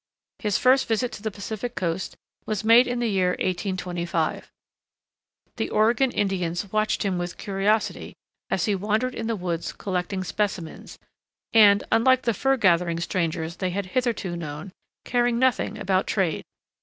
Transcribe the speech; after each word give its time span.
His 0.39 0.57
first 0.57 0.87
visit 0.87 1.11
to 1.11 1.21
the 1.21 1.29
Pacific 1.29 1.75
Coast 1.75 2.15
was 2.47 2.63
made 2.63 2.87
in 2.87 2.97
the 2.97 3.07
year 3.07 3.33
1825. 3.37 4.51
The 5.57 5.69
Oregon 5.69 6.09
Indians 6.09 6.71
watched 6.73 7.03
him 7.05 7.19
with 7.19 7.37
curiosity 7.37 8.15
as 8.49 8.65
he 8.65 8.73
wandered 8.73 9.13
in 9.13 9.27
the 9.27 9.35
woods 9.35 9.71
collecting 9.71 10.23
specimens, 10.23 10.97
and, 11.53 11.83
unlike 11.91 12.23
the 12.23 12.33
fur 12.33 12.57
gathering 12.57 12.99
strangers 12.99 13.57
they 13.57 13.69
had 13.69 13.85
hitherto 13.93 14.35
known, 14.35 14.71
caring 15.05 15.37
nothing 15.37 15.77
about 15.77 16.07
trade. 16.07 16.45